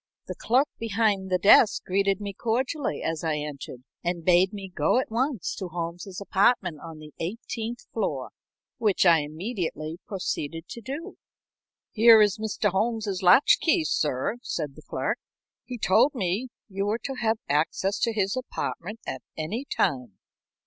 [0.25, 4.97] The clerk behind the desk greeted my cordially as I entered, and bade me go
[4.97, 8.31] at once to Holmes's apartment on the eighteenth floor,
[8.79, 11.17] which I immediately proceeded to do.
[11.91, 12.71] "Here is Mr.
[12.71, 15.19] Holmes's latch key, sir," said the clerk.
[15.65, 20.17] "He told me you were to have access to his apartment at any time."